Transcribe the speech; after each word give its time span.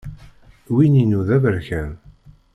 Win-inu 0.75 1.21
d 1.27 1.29
aberkan! 1.35 1.91